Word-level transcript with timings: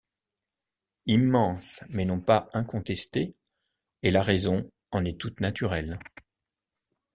Immense 1.05 1.83
mais 1.89 2.05
non 2.05 2.19
pas 2.21 2.49
incontesté, 2.55 3.35
et 4.01 4.09
la 4.09 4.23
raison 4.23 4.67
en 4.89 5.05
est 5.05 5.19
toute 5.19 5.39
naturelle. 5.41 5.99